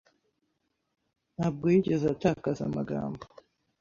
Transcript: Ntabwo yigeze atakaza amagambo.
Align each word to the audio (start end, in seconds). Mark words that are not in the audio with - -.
Ntabwo 1.35 1.63
yigeze 1.73 2.05
atakaza 2.15 2.61
amagambo. 2.69 3.23